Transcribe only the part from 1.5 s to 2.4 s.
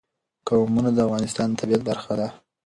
طبیعت برخه ده.